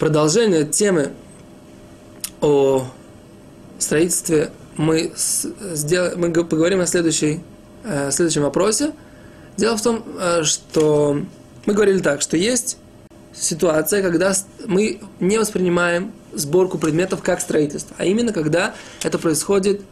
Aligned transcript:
продолжение 0.00 0.64
темы 0.64 1.12
о 2.40 2.86
строительстве 3.78 4.50
мы, 4.76 5.12
сдел... 5.14 6.16
мы 6.16 6.32
поговорим 6.32 6.80
о 6.80 6.86
следующей, 6.86 7.40
э, 7.84 8.10
следующем 8.10 8.42
вопросе. 8.42 8.92
Дело 9.58 9.76
в 9.76 9.82
том, 9.82 10.02
э, 10.18 10.42
что 10.42 11.20
мы 11.66 11.74
говорили 11.74 11.98
так, 11.98 12.22
что 12.22 12.38
есть 12.38 12.78
ситуация, 13.34 14.02
когда 14.02 14.32
мы 14.66 15.00
не 15.20 15.38
воспринимаем 15.38 16.12
сборку 16.32 16.78
предметов 16.78 17.22
как 17.22 17.40
строительство, 17.42 17.94
а 17.98 18.06
именно 18.06 18.32
когда 18.32 18.74
это 19.02 19.18
происходит 19.18 19.82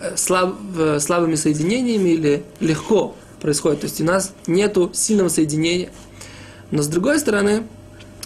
э, 0.00 0.14
слаб, 0.16 0.56
слабыми 1.00 1.36
соединениями 1.36 2.10
или 2.10 2.44
легко 2.60 3.16
происходит. 3.40 3.80
То 3.80 3.86
есть 3.86 4.00
у 4.02 4.04
нас 4.04 4.32
нет 4.46 4.76
сильного 4.92 5.30
соединения. 5.30 5.88
Но 6.70 6.82
с 6.82 6.86
другой 6.86 7.18
стороны, 7.18 7.62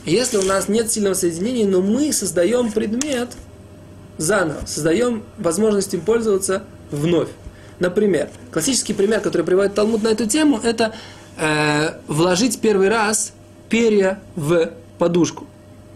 если 0.08 0.38
у 0.38 0.42
нас 0.42 0.68
нет 0.68 0.90
сильного 0.90 1.14
соединения, 1.14 1.66
но 1.66 1.80
мы 1.80 2.12
создаем 2.12 2.72
предмет 2.72 3.30
заново, 4.16 4.60
создаем 4.66 5.22
возможность 5.38 5.94
им 5.94 6.00
пользоваться 6.00 6.64
вновь. 6.90 7.28
Например, 7.78 8.28
классический 8.50 8.92
пример, 8.92 9.20
который 9.20 9.42
приводит 9.42 9.74
Талмуд 9.74 10.02
на 10.02 10.08
эту 10.08 10.26
тему, 10.26 10.58
это 10.62 10.94
э, 11.36 11.94
вложить 12.08 12.60
первый 12.60 12.88
раз 12.88 13.32
перья 13.68 14.18
в 14.34 14.72
подушку. 14.98 15.46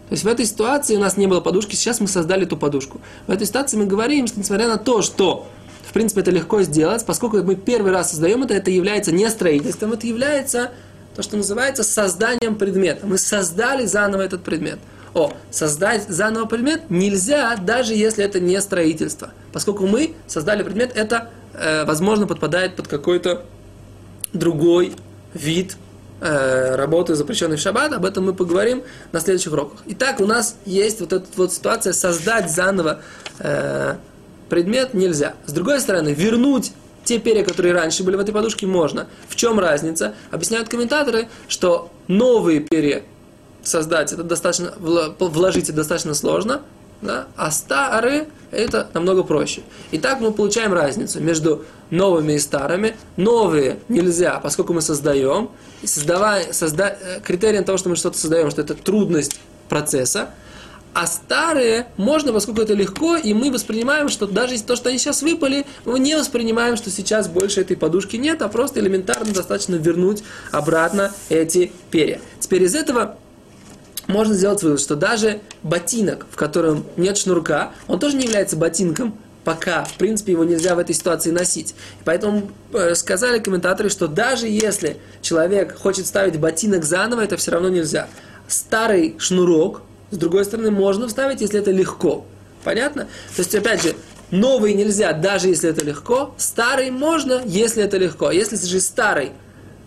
То 0.09 0.13
есть 0.13 0.23
в 0.23 0.27
этой 0.27 0.45
ситуации 0.45 0.95
у 0.95 0.99
нас 0.99 1.17
не 1.17 1.27
было 1.27 1.41
подушки, 1.41 1.75
сейчас 1.75 1.99
мы 1.99 2.07
создали 2.07 2.43
эту 2.43 2.55
подушку. 2.55 3.01
В 3.27 3.31
этой 3.31 3.47
ситуации 3.47 3.77
мы 3.77 3.85
говорим, 3.85 4.27
что 4.27 4.39
несмотря 4.39 4.67
на 4.67 4.77
то, 4.77 5.01
что 5.01 5.47
в 5.83 5.91
принципе 5.91 6.21
это 6.21 6.31
легко 6.31 6.61
сделать, 6.61 7.05
поскольку 7.05 7.37
мы 7.43 7.55
первый 7.55 7.91
раз 7.91 8.11
создаем 8.11 8.43
это, 8.43 8.53
это 8.53 8.71
является 8.71 9.11
не 9.11 9.29
строительством, 9.29 9.93
это 9.93 10.07
является 10.07 10.71
то, 11.15 11.21
что 11.21 11.37
называется 11.37 11.83
созданием 11.83 12.55
предмета. 12.55 13.05
Мы 13.05 13.17
создали 13.17 13.85
заново 13.85 14.21
этот 14.21 14.43
предмет. 14.43 14.79
О, 15.13 15.31
создать 15.51 16.07
заново 16.09 16.45
предмет 16.45 16.89
нельзя, 16.89 17.55
даже 17.55 17.93
если 17.93 18.23
это 18.23 18.39
не 18.39 18.59
строительство. 18.61 19.31
Поскольку 19.51 19.85
мы 19.85 20.15
создали 20.25 20.63
предмет, 20.63 20.91
это, 20.95 21.29
э, 21.53 21.85
возможно, 21.85 22.25
подпадает 22.25 22.75
под 22.75 22.87
какой-то 22.87 23.43
другой 24.33 24.95
вид 25.35 25.77
э, 26.19 26.75
работы, 26.75 27.13
запрещенной 27.13 27.57
в 27.57 27.59
шаббат. 27.59 27.93
Об 27.93 28.05
этом 28.05 28.25
мы 28.25 28.33
поговорим 28.33 28.83
на 29.11 29.19
следующих 29.19 29.53
уроках. 29.53 29.81
Итак, 29.85 30.19
у 30.19 30.25
нас 30.25 30.55
есть 30.65 30.99
вот 30.99 31.13
эта 31.13 31.27
вот 31.35 31.53
ситуация, 31.53 31.93
создать 31.93 32.49
заново 32.49 33.01
э, 33.37 33.97
предмет 34.49 34.95
нельзя. 34.95 35.35
С 35.45 35.51
другой 35.51 35.79
стороны, 35.79 36.13
вернуть 36.13 36.73
те 37.03 37.19
перья, 37.19 37.43
которые 37.43 37.73
раньше 37.73 38.03
были 38.03 38.15
в 38.15 38.19
этой 38.19 38.33
подушке, 38.33 38.65
можно. 38.65 39.07
В 39.27 39.35
чем 39.35 39.59
разница? 39.59 40.15
Объясняют 40.31 40.69
комментаторы, 40.69 41.27
что 41.47 41.91
новые 42.07 42.59
перья 42.59 43.03
создать 43.63 44.11
это 44.11 44.23
достаточно, 44.23 44.73
вложить 44.77 45.65
это 45.65 45.77
достаточно 45.77 46.13
сложно, 46.13 46.61
да? 47.01 47.27
а 47.35 47.51
старые 47.51 48.27
это 48.51 48.87
намного 48.93 49.23
проще. 49.23 49.61
Итак, 49.91 50.19
мы 50.19 50.31
получаем 50.31 50.73
разницу 50.73 51.19
между 51.19 51.65
новыми 51.89 52.33
и 52.33 52.39
старыми. 52.39 52.95
Новые 53.17 53.79
нельзя, 53.89 54.39
поскольку 54.39 54.73
мы 54.73 54.81
создаем. 54.81 55.49
И 55.81 55.87
создавая, 55.87 56.53
созда... 56.53 56.95
Э, 57.01 57.19
критерием 57.21 57.63
того, 57.63 57.77
что 57.77 57.89
мы 57.89 57.95
что-то 57.95 58.17
создаем, 58.17 58.51
что 58.51 58.61
это 58.61 58.75
трудность 58.75 59.39
процесса. 59.69 60.29
А 60.93 61.07
старые 61.07 61.87
можно, 61.97 62.31
поскольку 62.31 62.61
это 62.61 62.73
легко, 62.73 63.17
и 63.17 63.33
мы 63.33 63.51
воспринимаем, 63.51 64.09
что 64.09 64.27
даже 64.27 64.61
то, 64.61 64.75
что 64.75 64.89
они 64.89 64.99
сейчас 64.99 65.23
выпали, 65.23 65.65
мы 65.85 65.97
не 65.97 66.15
воспринимаем, 66.15 66.77
что 66.77 66.91
сейчас 66.91 67.27
больше 67.27 67.61
этой 67.61 67.75
подушки 67.75 68.15
нет, 68.15 68.41
а 68.43 68.47
просто 68.47 68.79
элементарно 68.79 69.33
достаточно 69.33 69.75
вернуть 69.75 70.23
обратно 70.51 71.11
эти 71.29 71.71
перья. 71.89 72.21
Теперь 72.39 72.63
из 72.63 72.75
этого 72.75 73.17
можно 74.07 74.35
сделать 74.35 74.61
вывод, 74.61 74.79
что 74.79 74.95
даже 74.95 75.41
ботинок, 75.63 76.27
в 76.29 76.35
котором 76.35 76.85
нет 76.95 77.17
шнурка, 77.17 77.71
он 77.87 77.99
тоже 77.99 78.15
не 78.15 78.25
является 78.25 78.55
ботинком, 78.55 79.17
пока, 79.43 79.85
в 79.85 79.95
принципе, 79.95 80.33
его 80.33 80.43
нельзя 80.43 80.75
в 80.75 80.79
этой 80.79 80.93
ситуации 80.93 81.31
носить. 81.31 81.73
Поэтому 82.05 82.51
э, 82.71 82.93
сказали 82.95 83.39
комментаторы, 83.39 83.89
что 83.89 84.07
даже 84.07 84.47
если 84.47 84.97
человек 85.21 85.75
хочет 85.77 86.05
ставить 86.05 86.39
ботинок 86.39 86.83
заново, 86.83 87.21
это 87.21 87.35
все 87.37 87.51
равно 87.51 87.69
нельзя. 87.69 88.07
Старый 88.47 89.15
шнурок, 89.19 89.81
с 90.13 90.17
другой 90.17 90.45
стороны, 90.45 90.71
можно 90.71 91.07
вставить, 91.07 91.41
если 91.41 91.59
это 91.59 91.71
легко. 91.71 92.25
Понятно? 92.63 93.03
То 93.35 93.41
есть, 93.41 93.53
опять 93.55 93.83
же, 93.83 93.95
новый 94.31 94.73
нельзя, 94.73 95.13
даже 95.13 95.49
если 95.49 95.69
это 95.69 95.83
легко. 95.83 96.33
Старый 96.37 96.91
можно, 96.91 97.41
если 97.45 97.83
это 97.83 97.97
легко. 97.97 98.31
Если 98.31 98.55
же 98.55 98.79
старый 98.79 99.31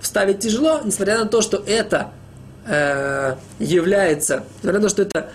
вставить 0.01 0.41
тяжело, 0.41 0.81
несмотря 0.85 1.19
на 1.19 1.27
то, 1.27 1.41
что 1.41 1.63
это 1.67 2.13
э, 2.67 3.37
является, 3.59 4.45
несмотря 4.59 4.81
на 4.81 4.89
то, 4.89 4.89
что 4.89 5.03
это 5.03 5.31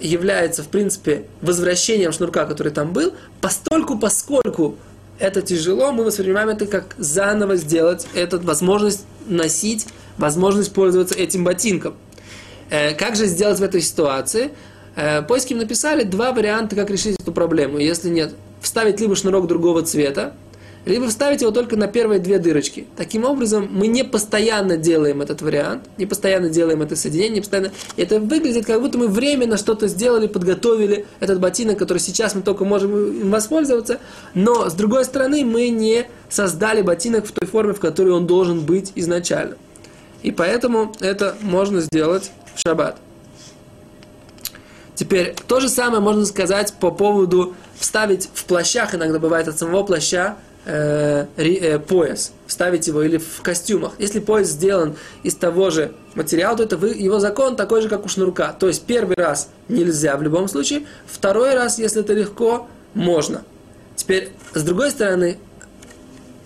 является, 0.00 0.62
в 0.62 0.68
принципе, 0.68 1.26
возвращением 1.40 2.12
шнурка, 2.12 2.44
который 2.44 2.72
там 2.72 2.92
был, 2.92 3.14
постольку, 3.40 3.98
поскольку 3.98 4.76
это 5.18 5.42
тяжело, 5.42 5.92
мы 5.92 6.04
воспринимаем 6.04 6.48
это 6.48 6.66
как 6.66 6.94
заново 6.98 7.56
сделать 7.56 8.06
эту 8.14 8.40
возможность 8.40 9.04
носить, 9.26 9.86
возможность 10.18 10.72
пользоваться 10.72 11.14
этим 11.14 11.44
ботинком. 11.44 11.94
Э, 12.72 12.94
как 12.94 13.16
же 13.16 13.26
сделать 13.26 13.60
в 13.60 13.62
этой 13.62 13.82
ситуации? 13.82 14.50
Э, 14.96 15.20
поиски 15.20 15.52
написали 15.52 16.04
два 16.04 16.32
варианта, 16.32 16.74
как 16.74 16.88
решить 16.88 17.16
эту 17.20 17.30
проблему. 17.30 17.76
Если 17.76 18.08
нет, 18.08 18.34
вставить 18.62 18.98
либо 18.98 19.14
шнурок 19.14 19.46
другого 19.46 19.82
цвета, 19.82 20.32
либо 20.86 21.06
вставить 21.08 21.42
его 21.42 21.50
только 21.50 21.76
на 21.76 21.86
первые 21.86 22.18
две 22.18 22.38
дырочки. 22.38 22.86
Таким 22.96 23.24
образом, 23.26 23.68
мы 23.70 23.88
не 23.88 24.04
постоянно 24.04 24.78
делаем 24.78 25.20
этот 25.20 25.42
вариант, 25.42 25.82
не 25.98 26.06
постоянно 26.06 26.48
делаем 26.48 26.80
это 26.80 26.96
соединение, 26.96 27.34
не 27.34 27.40
постоянно... 27.40 27.72
Это 27.98 28.18
выглядит, 28.18 28.64
как 28.64 28.80
будто 28.80 28.96
мы 28.96 29.08
временно 29.08 29.58
что-то 29.58 29.86
сделали, 29.86 30.26
подготовили 30.26 31.04
этот 31.20 31.40
ботинок, 31.40 31.78
который 31.78 31.98
сейчас 31.98 32.34
мы 32.34 32.40
только 32.40 32.64
можем 32.64 33.20
им 33.20 33.30
воспользоваться, 33.30 34.00
но, 34.32 34.70
с 34.70 34.72
другой 34.72 35.04
стороны, 35.04 35.44
мы 35.44 35.68
не 35.68 36.06
создали 36.30 36.80
ботинок 36.80 37.26
в 37.26 37.32
той 37.32 37.46
форме, 37.46 37.74
в 37.74 37.80
которой 37.80 38.14
он 38.14 38.26
должен 38.26 38.60
быть 38.60 38.92
изначально. 38.94 39.56
И 40.22 40.30
поэтому 40.30 40.92
это 41.00 41.36
можно 41.42 41.80
сделать 41.80 42.30
в 42.54 42.60
шаббат. 42.60 42.98
Теперь 44.94 45.34
то 45.48 45.60
же 45.60 45.68
самое 45.68 46.00
можно 46.00 46.24
сказать 46.26 46.74
по 46.74 46.90
поводу 46.90 47.54
вставить 47.78 48.28
в 48.32 48.44
плащах, 48.44 48.94
иногда 48.94 49.18
бывает 49.18 49.48
от 49.48 49.58
самого 49.58 49.82
плаща, 49.82 50.36
э, 50.64 51.26
э, 51.36 51.78
пояс, 51.78 52.32
вставить 52.46 52.86
его 52.86 53.02
или 53.02 53.16
в 53.16 53.42
костюмах. 53.42 53.94
Если 53.98 54.20
пояс 54.20 54.48
сделан 54.48 54.94
из 55.22 55.34
того 55.34 55.70
же 55.70 55.92
материала, 56.14 56.56
то 56.56 56.62
это 56.62 56.76
вы, 56.76 56.90
его 56.90 57.18
закон 57.18 57.56
такой 57.56 57.82
же, 57.82 57.88
как 57.88 58.04
у 58.04 58.08
шнурка. 58.08 58.52
То 58.52 58.68
есть 58.68 58.84
первый 58.84 59.16
раз 59.16 59.48
нельзя 59.68 60.16
в 60.16 60.22
любом 60.22 60.46
случае, 60.46 60.86
второй 61.06 61.54
раз, 61.54 61.78
если 61.78 62.02
это 62.02 62.12
легко, 62.12 62.68
можно. 62.94 63.42
Теперь, 63.96 64.30
с 64.54 64.62
другой 64.62 64.90
стороны, 64.90 65.38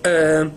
э, 0.05 0.49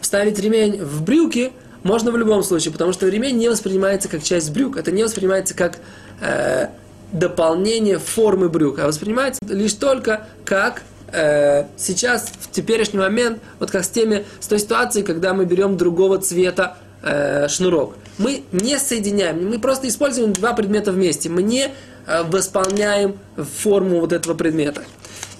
вставить 0.00 0.38
ремень 0.38 0.80
в 0.82 1.02
брюки– 1.02 1.52
можно 1.88 2.10
в 2.10 2.18
любом 2.18 2.42
случае, 2.42 2.70
потому 2.70 2.92
что 2.92 3.08
ремень 3.08 3.38
не 3.38 3.48
воспринимается 3.48 4.10
как 4.10 4.22
часть 4.22 4.52
брюк. 4.52 4.76
Это 4.76 4.92
не 4.92 5.02
воспринимается 5.02 5.54
как 5.54 5.78
э, 6.20 6.68
дополнение 7.12 7.98
формы 7.98 8.50
брюк, 8.50 8.78
а 8.78 8.86
воспринимается 8.86 9.40
лишь 9.48 9.72
только 9.72 10.26
как 10.44 10.82
э, 11.10 11.64
сейчас, 11.78 12.30
в 12.40 12.50
теперешний 12.50 12.98
момент, 12.98 13.38
вот 13.58 13.70
как 13.70 13.84
с 13.84 13.88
теми, 13.88 14.26
с 14.38 14.46
той 14.46 14.58
ситуацией, 14.58 15.02
когда 15.02 15.32
мы 15.32 15.46
берем 15.46 15.78
другого 15.78 16.18
цвета 16.18 16.76
э, 17.02 17.48
шнурок. 17.48 17.94
Мы 18.18 18.42
не 18.52 18.78
соединяем, 18.78 19.48
мы 19.48 19.58
просто 19.58 19.88
используем 19.88 20.34
два 20.34 20.52
предмета 20.52 20.92
вместе. 20.92 21.30
Мы 21.30 21.42
не 21.42 21.68
э, 22.06 22.22
восполняем 22.24 23.18
форму 23.36 24.00
вот 24.00 24.12
этого 24.12 24.34
предмета. 24.34 24.82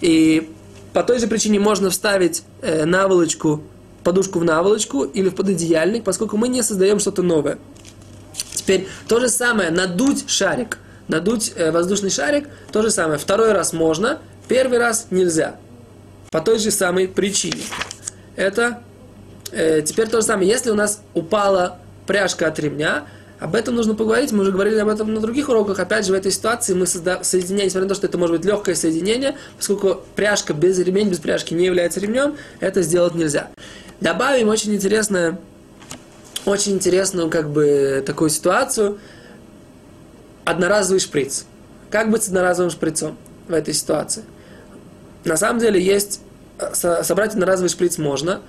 И 0.01 0.51
по 0.95 1.03
той 1.03 1.19
же 1.19 1.27
причине 1.27 1.61
можно 1.61 1.91
вставить 1.91 2.43
э, 2.63 2.87
наволочку 2.87 3.63
подушку 4.09 4.39
в 4.39 4.45
наволочку 4.45 5.05
или 5.05 5.29
в 5.29 5.35
пододеяльник, 5.35 6.03
поскольку 6.03 6.39
мы 6.39 6.49
не 6.49 6.63
создаем 6.63 6.99
что-то 6.99 7.23
новое. 7.23 7.59
Теперь 8.55 8.89
то 9.07 9.21
же 9.21 9.29
самое, 9.29 9.71
надуть 9.71 10.31
шарик. 10.31 10.79
Надуть 11.09 11.53
э, 11.57 11.71
воздушный 11.71 12.09
шарик, 12.09 12.49
то 12.73 12.81
же 12.81 12.91
самое. 12.91 13.19
Второй 13.19 13.53
раз 13.53 13.75
можно, 13.75 14.19
первый 14.49 14.79
раз 14.79 15.09
нельзя. 15.11 15.57
По 16.31 16.41
той 16.41 16.59
же 16.59 16.71
самой 16.71 17.07
причине. 17.07 17.61
Это 18.35 18.81
э, 19.53 19.83
теперь 19.83 20.09
то 20.09 20.23
же 20.23 20.27
самое. 20.27 20.49
Если 20.49 20.71
у 20.71 20.75
нас 20.75 21.03
упала 21.13 21.77
пряжка 22.07 22.47
от 22.47 22.59
ремня, 22.59 23.05
об 23.41 23.55
этом 23.55 23.75
нужно 23.75 23.95
поговорить, 23.95 24.33
мы 24.33 24.41
уже 24.41 24.53
говорили 24.53 24.77
об 24.77 24.89
этом 24.89 25.13
на 25.13 25.21
других 25.21 25.51
уроках. 25.51 25.79
Опять 25.79 26.07
же, 26.07 26.13
в 26.13 26.15
этой 26.15 26.33
ситуации 26.33 26.73
мы 26.73 26.87
созда... 26.87 27.23
соединяем, 27.23 27.67
несмотря 27.67 27.85
на 27.85 27.89
то, 27.91 27.95
что 27.95 28.07
это 28.07 28.17
может 28.17 28.37
быть 28.37 28.47
легкое 28.47 28.75
соединение, 28.75 29.37
поскольку 29.59 30.01
пряжка 30.17 30.55
без 30.55 30.79
ремень, 30.79 31.11
без 31.11 31.19
пряжки 31.19 31.55
не 31.55 31.67
является 31.67 32.01
ремнем, 32.01 32.37
это 32.61 32.81
сделать 32.81 33.15
нельзя. 33.15 33.51
Добавим 34.01 34.49
очень 34.49 34.75
интересную, 34.75 35.39
очень 36.45 36.73
интересную 36.73 37.31
как 37.31 37.51
бы 37.51 38.03
такую 38.07 38.31
ситуацию. 38.31 38.99
Одноразовый 40.45 41.01
шприц. 41.01 41.45
Как 41.91 42.11
быть 42.11 42.23
с 42.23 42.29
одноразовым 42.29 42.71
шприцом 42.71 43.17
в 43.49 43.53
этой 43.53 43.75
ситуации? 43.75 44.23
На 45.25 45.37
самом 45.37 45.59
деле 45.61 45.81
есть 45.83 46.21
собрать 46.73 47.33
одноразовый 47.33 47.69
шприц 47.69 47.99
можно, 47.99 48.41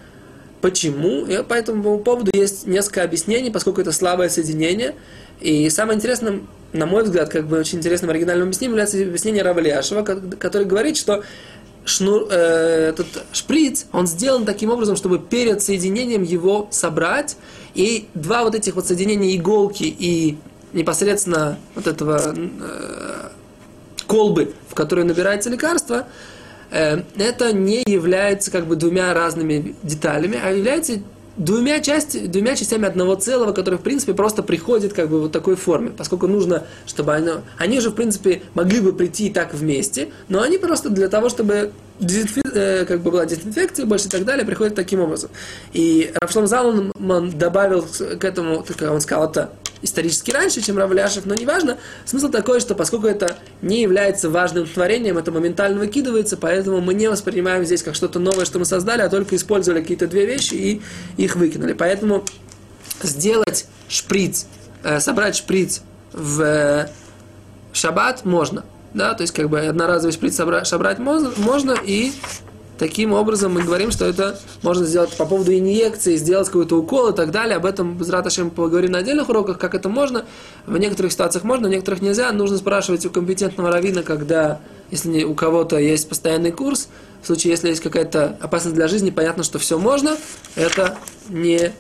почему. 0.62 1.25
И 1.25 1.44
по 1.44 1.54
этому 1.54 2.00
поводу 2.00 2.31
есть 2.34 2.68
несколько 2.68 3.04
объяснений, 3.04 3.50
поскольку 3.50 3.81
это 3.81 3.92
слабое 3.92 4.30
соединение. 4.30 4.96
И 5.42 5.69
самое 5.69 5.98
интересное, 5.98 6.42
на 6.74 6.86
мой 6.86 7.04
взгляд, 7.04 7.30
как 7.30 7.48
бы 7.48 7.57
очень 7.57 7.80
интересным 7.80 8.12
оригинальным 8.12 8.48
объяснением 8.48 8.74
является 8.74 9.01
объяснение 9.01 9.42
Рава 9.42 9.60
Ляшева, 9.60 10.04
который 10.04 10.68
говорит, 10.68 10.96
что 10.96 11.24
шнур, 11.89 12.27
э, 12.30 12.89
этот 12.89 13.07
шприц, 13.33 13.88
он 13.91 14.07
сделан 14.07 14.45
таким 14.45 14.69
образом, 14.69 14.95
чтобы 14.95 15.19
перед 15.19 15.62
соединением 15.62 16.24
его 16.24 16.68
собрать, 16.71 17.38
и 17.75 18.07
два 18.13 18.44
вот 18.44 18.56
этих 18.56 18.75
вот 18.75 18.88
соединения 18.88 19.36
иголки 19.36 19.83
и 19.83 20.38
непосредственно 20.74 21.57
вот 21.75 21.88
этого 21.88 22.33
э, 22.36 23.30
колбы, 24.07 24.53
в 24.68 24.75
которой 24.75 25.06
набирается 25.06 25.50
лекарство, 25.50 26.07
э, 26.71 27.01
это 27.18 27.53
не 27.53 27.83
является 27.86 28.51
как 28.51 28.65
бы 28.68 28.75
двумя 28.75 29.13
разными 29.13 29.75
деталями, 29.83 30.39
а 30.41 30.51
является 30.51 31.01
двумя, 31.37 31.79
части, 31.79 32.27
двумя 32.27 32.55
частями 32.55 32.85
одного 32.85 33.15
целого, 33.15 33.53
который, 33.53 33.79
в 33.79 33.81
принципе, 33.81 34.13
просто 34.13 34.43
приходит 34.43 34.93
как 34.93 35.09
бы 35.09 35.21
вот 35.21 35.31
такой 35.31 35.55
форме, 35.55 35.91
поскольку 35.91 36.27
нужно, 36.27 36.65
чтобы 36.85 37.13
они, 37.13 37.31
они 37.57 37.79
же, 37.79 37.89
в 37.89 37.95
принципе, 37.95 38.41
могли 38.53 38.81
бы 38.81 38.93
прийти 38.93 39.27
и 39.27 39.29
так 39.31 39.53
вместе, 39.53 40.09
но 40.27 40.41
они 40.41 40.57
просто 40.57 40.89
для 40.89 41.07
того, 41.07 41.29
чтобы 41.29 41.71
э, 42.01 42.85
как 42.85 43.01
бы 43.01 43.11
была 43.11 43.25
дезинфекция 43.25 43.85
больше 43.85 44.07
и 44.07 44.09
так 44.09 44.25
далее, 44.25 44.45
приходят 44.45 44.75
таким 44.75 45.01
образом. 45.01 45.29
И 45.73 46.11
Рафшлам 46.21 46.47
Залман 46.47 47.31
добавил 47.31 47.83
к 47.83 48.23
этому, 48.23 48.63
так 48.63 48.91
он 48.91 49.01
сказал, 49.01 49.29
это 49.29 49.51
исторически 49.81 50.31
раньше, 50.31 50.61
чем 50.61 50.77
Равляшев, 50.77 51.25
но 51.25 51.35
неважно. 51.35 51.77
Смысл 52.05 52.29
такой, 52.29 52.59
что 52.59 52.75
поскольку 52.75 53.07
это 53.07 53.37
не 53.61 53.81
является 53.81 54.29
важным 54.29 54.65
творением, 54.65 55.17
это 55.17 55.31
моментально 55.31 55.79
выкидывается, 55.79 56.37
поэтому 56.37 56.81
мы 56.81 56.93
не 56.93 57.09
воспринимаем 57.09 57.65
здесь 57.65 57.83
как 57.83 57.95
что-то 57.95 58.19
новое, 58.19 58.45
что 58.45 58.59
мы 58.59 58.65
создали, 58.65 59.01
а 59.01 59.09
только 59.09 59.35
использовали 59.35 59.81
какие-то 59.81 60.07
две 60.07 60.25
вещи 60.25 60.53
и 60.53 60.81
их 61.17 61.35
выкинули. 61.35 61.73
Поэтому 61.73 62.25
сделать 63.01 63.67
шприц, 63.87 64.47
э, 64.83 64.99
собрать 64.99 65.35
шприц 65.35 65.81
в 66.11 66.41
э, 66.41 66.89
шаббат 67.73 68.25
можно. 68.25 68.65
Да, 68.93 69.13
то 69.13 69.21
есть 69.21 69.33
как 69.33 69.49
бы 69.49 69.59
одноразовый 69.59 70.11
шприц 70.11 70.35
собрать, 70.35 70.97
можно 70.97 71.77
и 71.85 72.11
Таким 72.79 73.11
образом, 73.11 73.55
мы 73.55 73.61
говорим, 73.61 73.91
что 73.91 74.05
это 74.05 74.39
можно 74.63 74.85
сделать 74.85 75.15
по 75.17 75.25
поводу 75.25 75.53
инъекции, 75.53 76.15
сделать 76.15 76.47
какой-то 76.47 76.77
укол 76.77 77.09
и 77.09 77.13
так 77.13 77.29
далее. 77.29 77.57
Об 77.57 77.65
этом 77.65 77.97
без 77.97 78.07
Раташем 78.09 78.49
поговорим 78.49 78.93
на 78.93 78.99
отдельных 78.99 79.27
уроках, 79.27 79.57
как 79.57 79.75
это 79.75 79.89
можно. 79.89 80.25
В 80.65 80.77
некоторых 80.77 81.11
ситуациях 81.11 81.43
можно, 81.43 81.67
в 81.67 81.71
некоторых 81.71 82.01
нельзя. 82.01 82.31
Нужно 82.31 82.57
спрашивать 82.57 83.05
у 83.05 83.09
компетентного 83.09 83.69
равина, 83.69 84.01
когда, 84.01 84.61
если 84.91 85.25
у 85.25 85.35
кого-то 85.35 85.77
есть 85.77 86.07
постоянный 86.07 86.53
курс, 86.53 86.87
в 87.21 87.27
случае, 87.27 87.51
если 87.51 87.67
есть 87.67 87.81
какая-то 87.81 88.37
опасность 88.39 88.75
для 88.75 88.87
жизни, 88.87 89.09
понятно, 89.09 89.43
что 89.43 89.59
все 89.59 89.77
можно. 89.77 90.15
Это 90.55 90.97
не... 91.27 91.73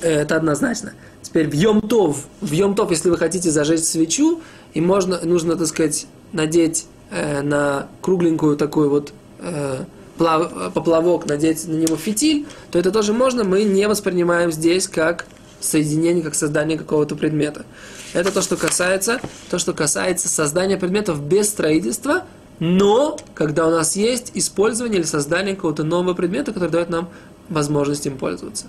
Это 0.00 0.36
однозначно. 0.36 0.94
Теперь 1.20 1.46
в 1.46 1.52
Йомтов, 1.52 2.24
в 2.40 2.52
Йомтов, 2.52 2.90
если 2.90 3.10
вы 3.10 3.18
хотите 3.18 3.50
зажечь 3.50 3.82
свечу, 3.82 4.40
и 4.72 4.80
можно, 4.80 5.20
нужно, 5.24 5.56
так 5.56 5.66
сказать, 5.66 6.06
надеть 6.32 6.86
э, 7.10 7.42
на 7.42 7.88
кругленькую 8.00 8.56
такую 8.56 8.88
вот 8.88 9.12
э, 9.38 9.84
плав, 10.16 10.72
поплавок, 10.72 11.26
надеть 11.26 11.66
на 11.66 11.74
него 11.74 11.96
фитиль, 11.96 12.46
то 12.70 12.78
это 12.78 12.90
тоже 12.90 13.12
можно, 13.12 13.44
мы 13.44 13.62
не 13.64 13.88
воспринимаем 13.88 14.52
здесь 14.52 14.88
как 14.88 15.26
соединение, 15.60 16.22
как 16.22 16.34
создание 16.34 16.78
какого-то 16.78 17.16
предмета. 17.16 17.64
Это 18.12 18.32
то, 18.32 18.42
что 18.42 18.56
касается, 18.56 19.20
то, 19.50 19.58
что 19.58 19.72
касается 19.72 20.28
создания 20.28 20.76
предметов 20.76 21.22
без 21.22 21.48
строительства, 21.48 22.24
но 22.58 23.18
когда 23.34 23.66
у 23.66 23.70
нас 23.70 23.96
есть 23.96 24.32
использование 24.34 24.98
или 24.98 25.06
создание 25.06 25.54
какого-то 25.54 25.84
нового 25.84 26.14
предмета, 26.14 26.52
который 26.52 26.70
дает 26.70 26.90
нам 26.90 27.08
возможность 27.48 28.06
им 28.06 28.18
пользоваться. 28.18 28.66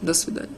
До 0.00 0.14
свидания. 0.14 0.48